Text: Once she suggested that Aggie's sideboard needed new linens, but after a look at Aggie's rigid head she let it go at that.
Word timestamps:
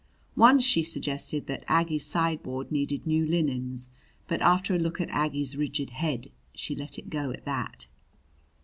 Once 0.35 0.63
she 0.65 0.81
suggested 0.81 1.45
that 1.45 1.63
Aggie's 1.67 2.07
sideboard 2.07 2.71
needed 2.71 3.05
new 3.05 3.23
linens, 3.23 3.87
but 4.27 4.41
after 4.41 4.73
a 4.73 4.79
look 4.79 4.99
at 4.99 5.11
Aggie's 5.11 5.55
rigid 5.55 5.91
head 5.91 6.31
she 6.55 6.75
let 6.75 6.97
it 6.97 7.11
go 7.11 7.29
at 7.29 7.45
that. 7.45 7.85